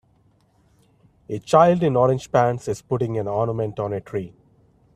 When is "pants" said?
2.31-2.67